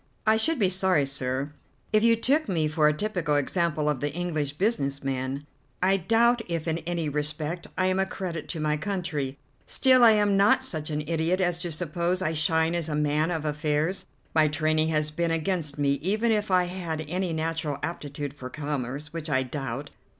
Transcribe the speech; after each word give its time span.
"I 0.25 0.35
should 0.35 0.57
be 0.57 0.69
sorry, 0.69 1.05
sir, 1.05 1.53
if 1.93 2.01
you 2.01 2.15
took 2.15 2.49
me 2.49 2.67
for 2.67 2.87
a 2.87 2.91
typical 2.91 3.35
example 3.35 3.87
of 3.87 3.99
the 3.99 4.11
English 4.11 4.53
business 4.53 5.03
man. 5.03 5.45
I 5.79 5.97
doubt 5.97 6.41
if 6.49 6.67
in 6.67 6.79
any 6.79 7.07
respect 7.07 7.67
I 7.77 7.85
am 7.85 7.99
a 7.99 8.07
credit 8.07 8.47
to 8.49 8.59
my 8.59 8.77
country, 8.77 9.37
still 9.67 10.03
I 10.03 10.13
am 10.13 10.35
not 10.35 10.63
such 10.63 10.89
an 10.89 11.01
idiot 11.05 11.39
as 11.39 11.59
to 11.59 11.71
suppose 11.71 12.19
I 12.23 12.33
shine 12.33 12.73
as 12.73 12.89
a 12.89 12.95
man 12.95 13.29
of 13.29 13.45
affairs. 13.45 14.07
My 14.33 14.47
training 14.47 14.87
has 14.87 15.11
been 15.11 15.29
against 15.29 15.77
me, 15.77 15.91
even 16.01 16.31
if 16.31 16.49
I 16.49 16.63
had 16.63 17.05
any 17.07 17.31
natural 17.31 17.77
aptitude 17.83 18.33
for 18.33 18.49
commerce, 18.49 19.13
which 19.13 19.29
I 19.29 19.43
doubt. 19.43 19.91